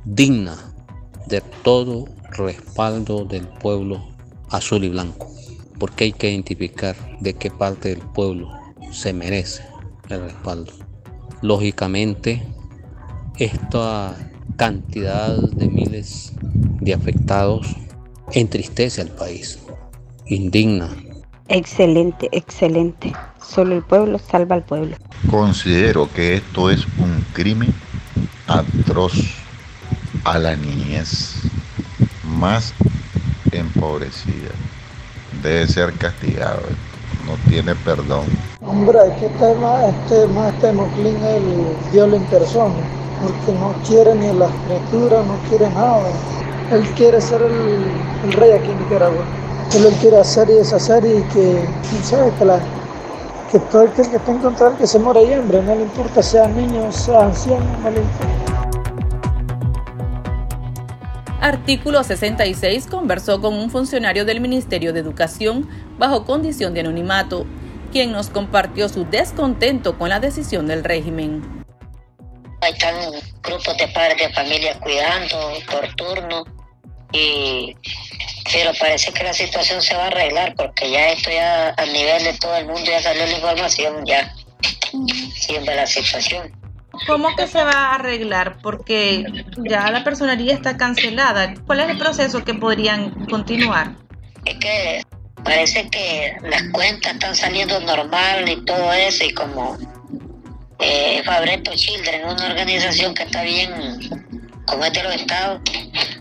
digna 0.05 0.57
de 1.29 1.41
todo 1.63 2.07
respaldo 2.33 3.25
del 3.25 3.47
pueblo 3.47 4.03
azul 4.51 4.83
y 4.83 4.89
blanco, 4.89 5.31
porque 5.83 6.05
hay 6.05 6.13
que 6.13 6.31
identificar 6.31 6.95
de 7.19 7.35
qué 7.35 7.51
parte 7.51 7.89
del 7.89 7.99
pueblo 7.99 8.49
se 8.93 9.13
merece 9.13 9.65
el 10.11 10.23
respaldo. 10.23 10.73
Lógicamente, 11.41 12.41
esta 13.37 14.17
cantidad 14.57 15.37
de 15.37 15.69
miles 15.69 16.35
de 16.81 16.95
afectados 16.95 17.67
entristece 18.31 19.01
al 19.01 19.09
país, 19.09 19.59
indigna 20.27 20.89
Excelente, 21.49 22.29
excelente. 22.31 23.13
Solo 23.45 23.75
el 23.75 23.83
pueblo 23.83 24.21
salva 24.21 24.55
al 24.55 24.63
pueblo. 24.63 24.97
Considero 25.29 26.09
que 26.13 26.37
esto 26.37 26.71
es 26.71 26.87
un 26.97 27.27
crimen 27.33 27.75
atroz 28.47 29.15
a 30.23 30.39
la 30.39 30.55
niñez 30.55 31.41
más 32.23 32.73
empobrecida. 33.51 34.53
Debe 35.43 35.67
ser 35.67 35.93
castigado. 35.95 36.61
No 37.27 37.35
tiene 37.49 37.75
perdón. 37.75 38.25
Hombre, 38.67 38.99
que 39.19 39.29
tema, 39.39 39.87
este 39.87 40.27
más 40.29 40.53
Temoclín 40.61 41.17
el 41.25 41.93
dios 41.93 42.13
en 42.13 42.25
persona, 42.27 42.75
porque 43.21 43.59
no 43.59 43.75
quiere 43.87 44.15
ni 44.15 44.33
la 44.39 44.47
escritura, 44.47 45.23
no 45.23 45.37
quiere 45.49 45.69
nada. 45.71 46.03
Él 46.71 46.83
quiere 46.97 47.21
ser 47.21 47.43
el, 47.43 48.33
rey 48.33 48.53
aquí 48.53 48.71
en 48.71 48.79
Nicaragua 48.79 49.25
él 49.75 49.95
quiere 50.01 50.19
hacer 50.19 50.51
y 50.51 50.55
deshacer 50.55 51.05
y 51.05 51.23
que, 51.33 51.65
sabe? 52.03 52.31
Que, 53.51 53.59
todo 53.59 53.83
el 53.83 53.91
que 53.91 54.03
esté 54.03 54.31
en 54.31 54.39
contra 54.39 54.77
que 54.77 54.87
se 54.87 54.99
muera 54.99 55.21
de 55.21 55.35
hambre, 55.35 55.63
no 55.63 55.75
le 55.75 55.83
importa 55.83 56.23
sea 56.23 56.47
niño, 56.49 56.91
sea 56.93 57.27
anciano, 57.27 57.65
no 57.83 57.91
le 57.91 58.01
importa. 58.01 58.42
Artículo 61.43 62.05
66 62.05 62.87
conversó 62.87 63.41
con 63.41 63.55
un 63.55 63.69
funcionario 63.69 64.25
del 64.25 64.41
Ministerio 64.41 64.93
de 64.93 65.01
Educación 65.01 65.69
bajo 65.99 66.25
condición 66.25 66.73
de 66.73 66.83
anonimato, 66.83 67.47
quien 67.91 68.13
nos 68.13 68.31
compartió 68.31 68.89
su 68.89 69.07
descontento 69.07 69.99
con 69.99 70.09
la 70.09 70.21
decisión 70.21 70.69
del 70.69 70.85
régimen. 70.85 71.65
Están 72.63 72.95
grupos 73.43 73.77
de 73.77 73.89
padres 73.89 74.19
de 74.19 74.33
familia 74.33 74.79
cuidando 74.79 75.37
por 75.69 75.93
turno 75.97 76.45
y 77.13 77.77
pero 78.53 78.71
parece 78.79 79.13
que 79.13 79.25
la 79.25 79.33
situación 79.33 79.83
se 79.83 79.97
va 79.97 80.05
a 80.05 80.07
arreglar 80.07 80.55
porque 80.55 80.93
ya 80.93 81.09
esto 81.11 81.29
ya 81.33 81.75
a 81.77 81.87
nivel 81.87 82.23
de 82.23 82.35
todo 82.35 82.55
el 82.55 82.67
mundo 82.67 82.85
ya 82.85 83.03
salió 83.03 83.27
la 83.27 83.33
información 83.33 84.07
ya 84.07 84.33
siempre 85.35 85.75
la 85.75 85.89
situación 85.89 86.62
¿Cómo 87.07 87.35
que 87.37 87.47
se 87.47 87.63
va 87.63 87.73
a 87.73 87.95
arreglar? 87.95 88.59
Porque 88.63 89.25
ya 89.59 89.91
la 89.91 90.05
personería 90.05 90.55
está 90.55 90.77
cancelada. 90.77 91.55
¿Cuál 91.67 91.81
es 91.81 91.91
el 91.91 91.99
proceso 91.99 92.45
que 92.45 92.55
podrían 92.55 93.27
continuar? 93.27 93.97
Es 94.45 94.59
que 94.59 95.03
parece 95.43 95.89
que 95.89 96.37
las 96.43 96.63
cuentas 96.73 97.15
están 97.15 97.35
saliendo 97.35 97.81
normal 97.81 98.49
y 98.49 98.65
todo 98.65 98.93
eso 98.93 99.25
y 99.25 99.33
como 99.33 99.79
eh, 100.79 101.23
Fabreto 101.25 101.73
Children, 101.75 102.25
una 102.25 102.47
organización 102.47 103.15
que 103.15 103.23
está 103.23 103.43
bien, 103.43 103.71
como 104.67 104.85
es 104.85 104.93
de 104.93 105.03
los 105.03 105.15
estados, 105.15 105.61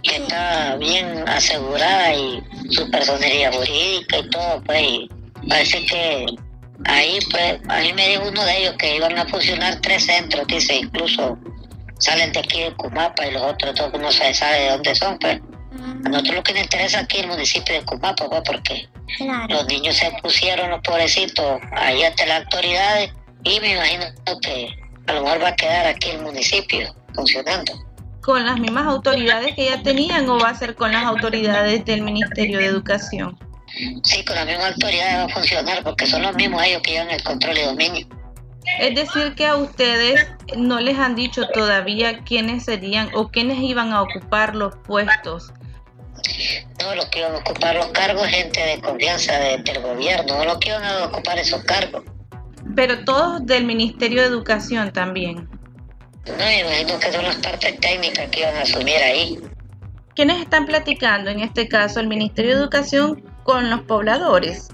que 0.04 0.16
está 0.16 0.76
bien 0.78 1.28
asegurada 1.28 2.14
y 2.14 2.44
su 2.70 2.90
personería 2.90 3.52
jurídica 3.52 4.20
y 4.20 4.30
todo, 4.30 4.64
pues 4.64 4.88
parece 5.48 5.86
que 5.86 6.26
ahí 6.86 7.20
pues 7.30 7.60
a 7.68 7.80
mí 7.80 7.94
me 7.94 8.10
dijo 8.10 8.28
uno 8.28 8.44
de 8.44 8.58
ellos 8.58 8.76
que 8.78 8.96
iban 8.96 9.18
a 9.18 9.26
fusionar 9.26 9.80
tres 9.82 10.06
centros, 10.06 10.48
dice, 10.48 10.76
incluso 10.76 11.38
salen 12.00 12.32
de 12.32 12.40
aquí 12.40 12.62
de 12.62 12.74
Cumapa 12.76 13.26
y 13.28 13.32
los 13.32 13.42
otros 13.44 13.76
dos 13.76 13.92
no 14.00 14.12
se 14.12 14.34
sabe 14.34 14.62
de 14.62 14.70
dónde 14.72 14.96
son, 14.96 15.18
pues. 15.20 15.40
A 16.06 16.10
nosotros 16.10 16.36
lo 16.36 16.44
que 16.44 16.54
nos 16.54 16.64
interesa 16.64 17.00
aquí 17.00 17.18
es 17.18 17.24
el 17.24 17.30
municipio 17.30 17.76
de 17.76 17.86
Cumapa, 17.86 18.28
pues, 18.28 18.42
porque 18.46 18.90
los 19.50 19.68
niños 19.68 19.96
se 19.96 20.12
pusieron, 20.22 20.70
los 20.70 20.82
pobrecitos, 20.82 21.62
ahí 21.74 22.04
ante 22.04 22.26
las 22.26 22.44
autoridades 22.46 23.12
y 23.44 23.60
me 23.60 23.74
imagino 23.74 24.06
que 24.42 24.70
a 25.08 25.14
lo 25.14 25.24
mejor 25.24 25.44
va 25.44 25.50
a 25.50 25.56
quedar 25.56 25.88
aquí 25.88 26.10
el 26.12 26.22
municipio 26.22 26.94
funcionando. 27.14 27.74
¿Con 28.22 28.46
las 28.46 28.60
mismas 28.60 28.86
autoridades 28.86 29.56
que 29.56 29.66
ya 29.66 29.82
tenían 29.82 30.30
o 30.30 30.40
va 30.40 30.50
a 30.50 30.56
ser 30.56 30.76
con 30.76 30.92
las 30.92 31.06
autoridades 31.06 31.84
del 31.86 32.04
Ministerio 32.04 32.60
de 32.60 32.66
Educación? 32.66 33.38
Sí, 34.04 34.26
con 34.26 34.36
las 34.36 34.46
mismas 34.46 34.74
autoridades 34.74 35.16
va 35.16 35.24
a 35.24 35.30
funcionar 35.30 35.84
porque 35.84 36.06
son 36.06 36.22
los 36.24 36.36
mismos 36.36 36.64
ellos 36.64 36.82
que 36.82 36.92
llevan 36.92 37.10
el 37.10 37.24
control 37.24 37.58
y 37.58 37.62
dominio. 37.62 38.08
Es 38.80 38.96
decir, 38.96 39.34
que 39.36 39.46
a 39.46 39.56
ustedes 39.56 40.28
no 40.56 40.80
les 40.80 40.98
han 40.98 41.16
dicho 41.16 41.48
todavía 41.48 42.20
quiénes 42.20 42.66
serían 42.66 43.10
o 43.14 43.30
quiénes 43.30 43.60
iban 43.60 43.92
a 43.92 44.02
ocupar 44.02 44.56
los 44.56 44.76
puestos. 44.78 45.52
No, 46.82 46.96
los 46.96 47.06
que 47.06 47.20
iban 47.20 47.34
a 47.34 47.38
ocupar 47.38 47.76
los 47.76 47.88
cargos, 47.88 48.28
gente 48.28 48.60
de 48.60 48.80
confianza 48.82 49.34
del 49.40 49.82
gobierno, 49.82 50.38
no 50.38 50.46
los 50.46 50.58
que 50.60 50.70
iban 50.70 50.84
a 50.84 51.06
ocupar 51.06 51.40
esos 51.40 51.64
cargos. 51.64 52.04
Pero 52.76 53.04
todos 53.04 53.46
del 53.46 53.66
Ministerio 53.66 54.22
de 54.22 54.28
Educación 54.28 54.92
también. 54.92 55.50
No, 56.28 56.38
me 56.38 56.60
imagino 56.60 57.00
que 57.00 57.12
son 57.12 57.24
las 57.24 57.38
partes 57.38 57.80
técnicas 57.80 58.30
que 58.30 58.42
iban 58.42 58.56
a 58.56 58.62
asumir 58.62 58.98
ahí. 58.98 59.40
¿Quiénes 60.16 60.40
están 60.42 60.66
platicando 60.66 61.32
en 61.32 61.40
este 61.40 61.68
caso 61.68 62.00
el 62.00 62.08
Ministerio 62.08 62.56
de 62.56 62.62
Educación 62.62 63.24
con 63.44 63.70
los 63.70 63.82
pobladores? 63.82 64.70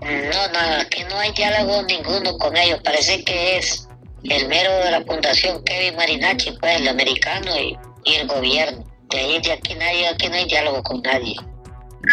No, 0.00 0.08
no, 0.08 0.80
aquí 0.80 1.02
no 1.08 1.18
hay 1.18 1.32
diálogo 1.32 1.82
ninguno 1.82 2.36
con 2.38 2.56
ellos. 2.56 2.80
Parece 2.84 3.24
que 3.24 3.56
es 3.56 3.88
el 4.24 4.48
mero 4.48 4.70
de 4.84 4.90
la 4.90 5.02
fundación 5.02 5.62
Kevin 5.64 5.96
Marinacci, 5.96 6.52
pues 6.60 6.80
el 6.80 6.88
americano 6.88 7.50
y, 7.58 7.76
el 8.04 8.26
gobierno. 8.28 8.84
De 9.10 9.18
ahí 9.18 9.40
de 9.40 9.52
aquí 9.52 9.74
nadie, 9.74 10.08
aquí 10.08 10.28
no 10.28 10.34
hay 10.34 10.44
diálogo 10.46 10.82
con 10.82 11.00
nadie. 11.02 11.34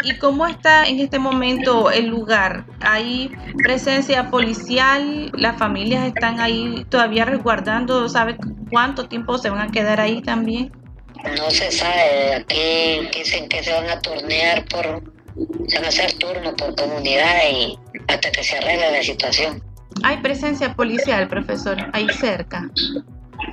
¿Y 0.03 0.17
cómo 0.17 0.47
está 0.47 0.87
en 0.87 0.99
este 0.99 1.19
momento 1.19 1.91
el 1.91 2.07
lugar? 2.07 2.65
¿Hay 2.81 3.31
presencia 3.63 4.31
policial? 4.31 5.31
¿Las 5.35 5.57
familias 5.57 6.07
están 6.07 6.39
ahí 6.39 6.83
todavía 6.89 7.25
resguardando? 7.25 8.09
¿Sabe 8.09 8.37
cuánto 8.71 9.07
tiempo 9.07 9.37
se 9.37 9.51
van 9.51 9.69
a 9.69 9.71
quedar 9.71 9.99
ahí 9.99 10.21
también? 10.21 10.71
No 11.37 11.49
se 11.51 11.71
sabe. 11.71 12.35
Aquí 12.35 13.07
dicen 13.15 13.47
que 13.49 13.63
se 13.63 13.71
van 13.71 13.89
a 13.89 14.01
turnear 14.01 14.65
por 14.65 15.12
se 15.67 15.75
van 15.75 15.85
a 15.85 15.87
hacer 15.87 16.13
turnos 16.13 16.53
por 16.53 16.75
comunidad 16.75 17.49
y 17.51 17.77
hasta 18.07 18.31
que 18.31 18.43
se 18.43 18.57
arregle 18.57 18.91
la 18.91 19.03
situación. 19.03 19.63
¿Hay 20.03 20.17
presencia 20.17 20.73
policial, 20.73 21.27
profesor, 21.27 21.77
ahí 21.93 22.07
cerca? 22.19 22.69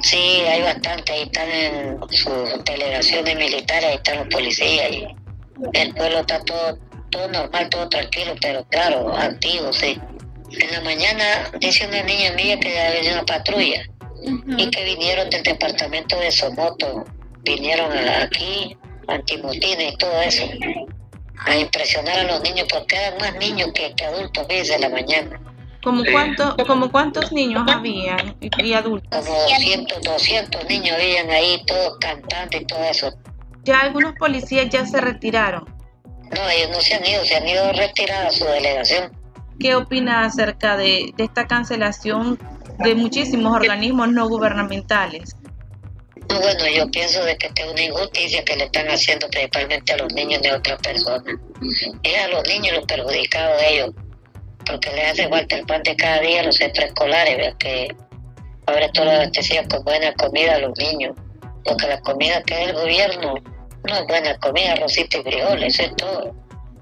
Sí, 0.02 0.42
hay 0.49 0.62
bastante. 0.62 1.12
Ahí 1.12 1.22
están 1.22 1.49
en 1.50 1.99
sus 2.10 2.64
delegaciones 2.64 3.37
militares, 3.37 3.84
ahí 3.84 3.96
están 3.96 4.18
los 4.18 4.28
policías 4.28 4.90
y 4.90 5.06
el 5.75 5.94
pueblo 5.94 6.20
está 6.20 6.40
todo, 6.44 6.78
todo 7.10 7.28
normal, 7.28 7.68
todo 7.70 7.88
tranquilo, 7.88 8.34
pero 8.40 8.64
claro, 8.66 9.16
activo, 9.16 9.72
sí. 9.72 9.99
En 10.50 10.72
la 10.72 10.80
mañana 10.80 11.50
dice 11.60 11.87
una 11.87 12.02
niña 12.02 12.32
mía 12.32 12.58
que 12.58 12.78
había 12.80 13.12
una 13.12 13.25
patrulla 13.25 13.82
y 14.56 14.70
que 14.70 14.84
vinieron 14.84 15.30
del 15.30 15.42
departamento 15.42 16.18
de 16.18 16.30
Somoto, 16.30 17.04
vinieron 17.42 17.92
aquí, 18.22 18.76
antimotines 19.06 19.94
y 19.94 19.96
todo 19.96 20.20
eso 20.22 20.44
a 21.47 21.56
impresionar 21.56 22.18
a 22.18 22.25
los 22.25 22.42
niños 22.42 22.66
porque 22.70 22.97
eran 22.97 23.18
más 23.18 23.35
niños 23.37 23.70
que, 23.75 23.94
adultos 24.04 24.47
desde 24.49 24.78
la 24.78 24.88
mañana. 24.88 25.40
¿Como, 25.82 26.04
cuánto, 26.12 26.56
¿Como 26.66 26.90
cuántos 26.92 27.32
niños 27.32 27.64
habían 27.66 28.37
y 28.40 28.73
adultos? 28.75 29.25
Como 29.25 29.40
200, 29.40 30.02
200 30.02 30.64
niños 30.68 30.97
habían 30.97 31.30
ahí, 31.30 31.62
todos 31.66 31.97
cantando 32.00 32.59
y 32.59 32.64
todo 32.66 32.85
eso. 32.85 33.12
Ya 33.64 33.80
algunos 33.80 34.14
policías 34.16 34.68
ya 34.68 34.85
se 34.85 35.00
retiraron. 35.00 35.64
No, 36.31 36.48
ellos 36.50 36.70
no 36.70 36.81
se 36.81 36.94
han 36.94 37.07
ido, 37.07 37.24
se 37.24 37.37
han 37.37 37.48
ido 37.48 37.72
retirados 37.72 38.35
a 38.35 38.38
su 38.38 38.44
delegación. 38.44 39.12
¿Qué 39.59 39.74
opina 39.74 40.24
acerca 40.24 40.76
de, 40.76 41.12
de 41.16 41.24
esta 41.24 41.46
cancelación 41.46 42.38
de 42.79 42.94
muchísimos 42.94 43.55
organismos 43.55 44.09
no 44.09 44.29
gubernamentales? 44.29 45.35
Bueno, 46.38 46.66
yo 46.69 46.88
pienso 46.90 47.25
de 47.25 47.37
que 47.37 47.51
es 47.55 47.66
una 47.66 47.83
injusticia 47.83 48.45
que 48.45 48.55
le 48.55 48.64
están 48.64 48.87
haciendo 48.87 49.29
principalmente 49.29 49.93
a 49.93 49.97
los 49.97 50.12
niños 50.14 50.40
de 50.43 50.53
otras 50.53 50.79
personas. 50.81 51.35
Es 52.05 52.19
a 52.19 52.29
los 52.29 52.47
niños 52.47 52.77
los 52.77 52.87
perjudicados 52.87 53.61
de 53.61 53.75
ellos, 53.75 53.90
porque 54.64 54.93
les 54.93 55.11
hace 55.11 55.29
falta 55.29 55.57
el 55.57 55.66
pan 55.66 55.83
de 55.83 55.97
cada 55.97 56.21
día 56.21 56.40
a 56.40 56.45
los 56.45 56.55
centros 56.55 56.87
escolares, 56.87 57.55
que 57.59 57.88
ahora 58.66 58.88
todo 58.93 59.07
lo 59.07 59.11
abastecido 59.11 59.64
con 59.69 59.83
buena 59.83 60.14
comida 60.14 60.55
a 60.55 60.59
los 60.61 60.79
niños, 60.79 61.16
porque 61.64 61.88
la 61.88 62.01
comida 62.01 62.43
que 62.45 62.62
es 62.62 62.69
el 62.69 62.75
gobierno 62.75 63.35
no 63.88 63.95
es 63.95 64.07
buena 64.07 64.38
comida, 64.38 64.77
rosita 64.77 65.19
y 65.19 65.23
frijoles, 65.23 65.75
eso 65.75 65.83
es 65.83 65.97
todo. 65.97 66.35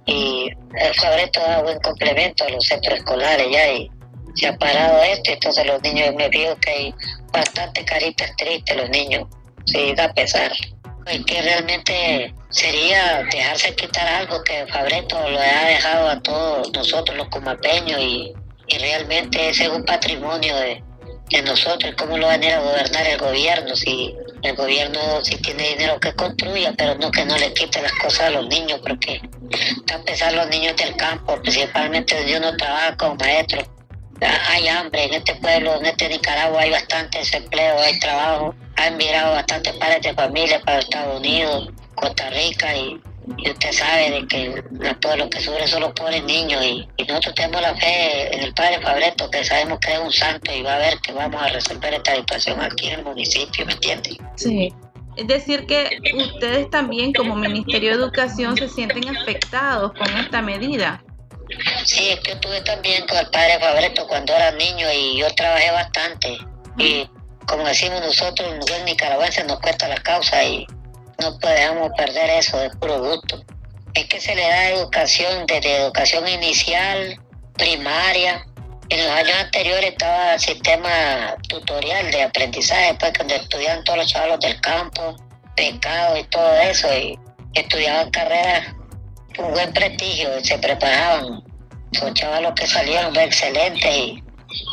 Y 0.04 0.50
el 0.78 0.94
Fabreto 0.94 1.40
da 1.40 1.62
buen 1.62 1.78
complemento 1.80 2.44
a 2.44 2.50
los 2.50 2.66
centros 2.66 2.98
escolares 2.98 3.46
ya 3.50 3.72
y 3.72 3.90
se 4.34 4.46
ha 4.46 4.58
parado 4.58 5.02
esto, 5.04 5.32
entonces 5.32 5.66
los 5.66 5.82
niños 5.82 6.14
me 6.16 6.28
veo 6.28 6.54
que 6.56 6.70
hay 6.70 6.94
bastante 7.32 7.84
caritas 7.84 8.30
tristes 8.36 8.76
los 8.76 8.90
niños 8.90 9.26
sí 9.72 9.94
da 9.94 10.12
pesar. 10.12 10.52
Y 11.10 11.24
que 11.24 11.40
realmente 11.40 12.34
sería 12.50 13.22
dejarse 13.30 13.74
quitar 13.74 14.06
algo 14.06 14.42
que 14.44 14.66
Fabreto 14.66 15.18
lo 15.28 15.38
ha 15.38 15.64
dejado 15.66 16.08
a 16.08 16.20
todos 16.20 16.70
nosotros 16.72 17.16
los 17.16 17.28
comapeños 17.28 17.98
y, 18.00 18.32
y 18.66 18.78
realmente 18.78 19.48
ese 19.48 19.64
es 19.64 19.68
un 19.70 19.84
patrimonio 19.84 20.54
de, 20.56 20.82
de 21.30 21.42
nosotros, 21.42 21.94
cómo 21.96 22.16
lo 22.16 22.26
va 22.26 22.34
a 22.34 22.36
ir 22.36 22.52
a 22.52 22.60
gobernar 22.60 23.06
el 23.06 23.18
gobierno, 23.18 23.76
si 23.76 24.14
el 24.42 24.56
gobierno 24.56 25.24
si 25.24 25.36
tiene 25.36 25.70
dinero 25.70 25.98
que 26.00 26.12
construya, 26.14 26.72
pero 26.76 26.94
no 26.96 27.10
que 27.10 27.24
no 27.24 27.36
le 27.36 27.52
quite 27.52 27.82
las 27.82 27.92
cosas 27.92 28.20
a 28.28 28.30
los 28.30 28.46
niños, 28.48 28.80
porque 28.86 29.20
a 29.92 29.98
pesar 30.04 30.32
los 30.32 30.48
niños 30.48 30.76
del 30.76 30.96
campo, 30.96 31.40
principalmente 31.42 32.16
yo 32.30 32.40
no 32.40 32.56
trabajo 32.56 32.96
como 32.98 33.14
maestro, 33.16 33.62
hay 34.20 34.68
hambre 34.68 35.04
en 35.04 35.14
este 35.14 35.34
pueblo, 35.36 35.76
en 35.76 35.86
este 35.86 36.08
Nicaragua 36.08 36.62
hay 36.62 36.70
bastante 36.70 37.18
desempleo, 37.18 37.78
hay 37.78 37.98
trabajo, 38.00 38.54
han 38.76 38.96
migrado 38.96 39.34
bastantes 39.34 39.74
padres 39.74 40.02
de 40.02 40.14
familia 40.14 40.60
para 40.64 40.80
Estados 40.80 41.18
Unidos, 41.18 41.68
Costa 41.94 42.30
Rica 42.30 42.76
y, 42.76 43.00
usted 43.46 43.72
sabe 43.72 44.10
de 44.10 44.26
que 44.26 44.64
todo 45.00 45.16
lo 45.16 45.28
que 45.28 45.38
sufren 45.40 45.68
son 45.68 45.82
los 45.82 45.92
pobres 45.92 46.24
niños 46.24 46.64
y, 46.64 46.88
nosotros 47.06 47.34
tenemos 47.34 47.60
la 47.60 47.74
fe 47.76 48.34
en 48.34 48.42
el 48.42 48.54
Padre 48.54 48.80
Fabreto 48.80 49.30
que 49.30 49.44
sabemos 49.44 49.78
que 49.80 49.92
es 49.92 49.98
un 49.98 50.12
santo 50.12 50.52
y 50.52 50.62
va 50.62 50.76
a 50.76 50.78
ver 50.78 50.98
que 51.00 51.12
vamos 51.12 51.42
a 51.42 51.48
resolver 51.48 51.94
esta 51.94 52.16
situación 52.16 52.60
aquí 52.60 52.88
en 52.88 53.00
el 53.00 53.04
municipio, 53.04 53.66
¿me 53.66 53.72
entiende? 53.72 54.16
Sí. 54.36 54.72
Es 55.16 55.26
decir, 55.26 55.66
que 55.66 55.98
ustedes 56.16 56.70
también 56.70 57.12
como 57.12 57.34
Ministerio 57.34 57.90
de 57.90 57.96
Educación 57.96 58.56
se 58.56 58.68
sienten 58.68 59.08
afectados 59.08 59.92
con 59.92 60.16
esta 60.16 60.40
medida. 60.40 61.02
Sí, 61.84 62.10
es 62.10 62.20
que 62.20 62.30
yo 62.30 62.34
estuve 62.34 62.60
también 62.62 63.06
con 63.06 63.16
el 63.18 63.30
padre 63.30 63.58
Fabreto 63.58 64.06
cuando 64.06 64.34
era 64.34 64.50
niño 64.52 64.86
y 64.92 65.18
yo 65.18 65.34
trabajé 65.34 65.70
bastante. 65.70 66.38
Y 66.76 67.08
como 67.46 67.66
decimos 67.66 68.00
nosotros, 68.00 68.48
en 68.70 68.84
nicaragüense 68.84 69.42
nos 69.44 69.58
cuesta 69.60 69.88
la 69.88 69.96
causa 69.96 70.44
y 70.44 70.66
no 71.18 71.38
podemos 71.38 71.90
perder 71.96 72.30
eso 72.30 72.58
de 72.58 72.70
puro 72.70 73.02
gusto. 73.02 73.42
Es 73.94 74.06
que 74.06 74.20
se 74.20 74.34
le 74.34 74.42
da 74.42 74.70
educación 74.70 75.46
desde 75.46 75.76
educación 75.76 76.28
inicial, 76.28 77.18
primaria. 77.54 78.44
En 78.90 79.04
los 79.04 79.10
años 79.10 79.36
anteriores 79.38 79.90
estaba 79.90 80.34
el 80.34 80.40
sistema 80.40 81.36
tutorial 81.48 82.10
de 82.10 82.22
aprendizaje, 82.22 82.96
pues 83.00 83.12
donde 83.14 83.36
estudiaban 83.36 83.84
todos 83.84 83.98
los 83.98 84.06
chavalos 84.06 84.40
del 84.40 84.60
campo, 84.60 85.16
pescado 85.56 86.16
y 86.16 86.24
todo 86.24 86.54
eso, 86.60 86.88
y 86.96 87.18
estudiaban 87.54 88.10
carreras 88.10 88.74
con 89.38 89.52
buen 89.52 89.72
prestigio, 89.72 90.28
se 90.42 90.58
preparaban. 90.58 91.42
Son 91.92 92.12
chavalos 92.12 92.52
que 92.54 92.66
salieron 92.66 93.16
excelentes 93.16 93.96
y 93.96 94.22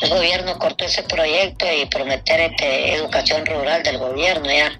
el 0.01 0.09
gobierno 0.09 0.57
cortó 0.57 0.85
ese 0.85 1.03
proyecto 1.03 1.65
y 1.71 1.85
prometer 1.85 2.39
este, 2.39 2.95
educación 2.95 3.45
rural 3.45 3.83
del 3.83 3.97
gobierno 3.97 4.45
ya. 4.45 4.71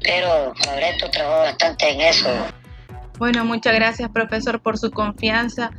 Pero 0.00 0.52
Fabreto 0.64 1.10
trabajó 1.10 1.40
bastante 1.40 1.90
en 1.90 2.00
eso. 2.00 2.28
Bueno, 3.18 3.44
muchas 3.44 3.74
gracias 3.74 4.10
profesor 4.10 4.62
por 4.62 4.78
su 4.78 4.92
confianza 4.92 5.72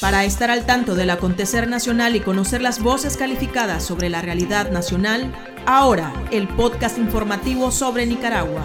Para 0.00 0.24
estar 0.24 0.48
al 0.48 0.64
tanto 0.64 0.94
del 0.94 1.10
acontecer 1.10 1.66
nacional 1.66 2.14
y 2.14 2.20
conocer 2.20 2.62
las 2.62 2.80
voces 2.80 3.16
calificadas 3.16 3.84
sobre 3.84 4.08
la 4.08 4.22
realidad 4.22 4.70
nacional, 4.70 5.34
ahora 5.66 6.12
el 6.30 6.46
podcast 6.48 6.96
informativo 6.98 7.72
sobre 7.72 8.06
Nicaragua. 8.06 8.64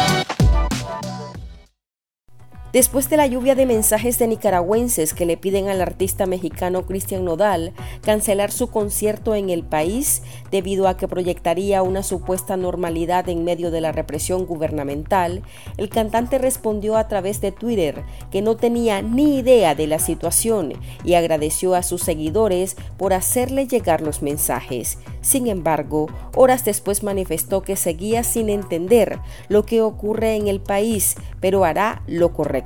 Después 2.73 3.09
de 3.09 3.17
la 3.17 3.27
lluvia 3.27 3.53
de 3.53 3.65
mensajes 3.65 4.17
de 4.17 4.27
nicaragüenses 4.27 5.13
que 5.13 5.25
le 5.25 5.35
piden 5.35 5.67
al 5.67 5.81
artista 5.81 6.25
mexicano 6.25 6.85
Cristian 6.85 7.25
Nodal 7.25 7.73
cancelar 8.01 8.49
su 8.49 8.67
concierto 8.67 9.35
en 9.35 9.49
el 9.49 9.63
país 9.63 10.21
debido 10.51 10.87
a 10.87 10.95
que 10.95 11.09
proyectaría 11.09 11.83
una 11.83 12.01
supuesta 12.01 12.55
normalidad 12.55 13.27
en 13.27 13.43
medio 13.43 13.71
de 13.71 13.81
la 13.81 13.91
represión 13.91 14.45
gubernamental, 14.45 15.41
el 15.75 15.89
cantante 15.89 16.37
respondió 16.37 16.95
a 16.95 17.09
través 17.09 17.41
de 17.41 17.51
Twitter 17.51 18.05
que 18.31 18.41
no 18.41 18.55
tenía 18.55 19.01
ni 19.01 19.39
idea 19.39 19.75
de 19.75 19.87
la 19.87 19.99
situación 19.99 20.71
y 21.03 21.15
agradeció 21.15 21.75
a 21.75 21.83
sus 21.83 22.01
seguidores 22.01 22.77
por 22.95 23.11
hacerle 23.11 23.67
llegar 23.67 23.99
los 23.99 24.21
mensajes. 24.21 24.97
Sin 25.19 25.47
embargo, 25.47 26.07
horas 26.37 26.63
después 26.63 27.03
manifestó 27.03 27.63
que 27.63 27.75
seguía 27.75 28.23
sin 28.23 28.49
entender 28.49 29.19
lo 29.49 29.65
que 29.65 29.81
ocurre 29.81 30.37
en 30.37 30.47
el 30.47 30.61
país, 30.61 31.15
pero 31.41 31.65
hará 31.65 32.01
lo 32.07 32.31
correcto. 32.31 32.60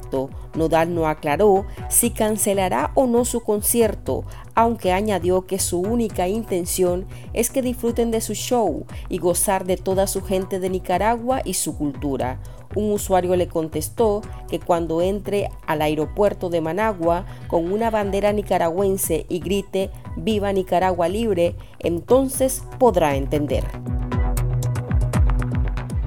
Nodal 0.55 0.93
no 0.93 1.07
aclaró 1.07 1.65
si 1.89 2.11
cancelará 2.11 2.91
o 2.95 3.07
no 3.07 3.25
su 3.25 3.41
concierto, 3.41 4.23
aunque 4.53 4.91
añadió 4.91 5.45
que 5.45 5.59
su 5.59 5.79
única 5.79 6.27
intención 6.27 7.05
es 7.33 7.49
que 7.49 7.61
disfruten 7.61 8.11
de 8.11 8.21
su 8.21 8.33
show 8.33 8.85
y 9.09 9.17
gozar 9.17 9.65
de 9.65 9.77
toda 9.77 10.07
su 10.07 10.21
gente 10.21 10.59
de 10.59 10.69
Nicaragua 10.69 11.41
y 11.43 11.55
su 11.55 11.77
cultura. 11.77 12.39
Un 12.75 12.91
usuario 12.91 13.35
le 13.35 13.47
contestó 13.47 14.21
que 14.49 14.59
cuando 14.59 15.01
entre 15.01 15.49
al 15.65 15.81
aeropuerto 15.81 16.49
de 16.49 16.61
Managua 16.61 17.25
con 17.47 17.71
una 17.71 17.89
bandera 17.89 18.33
nicaragüense 18.33 19.25
y 19.29 19.39
grite 19.39 19.91
Viva 20.17 20.51
Nicaragua 20.51 21.07
libre, 21.07 21.55
entonces 21.79 22.63
podrá 22.77 23.15
entender. 23.15 23.63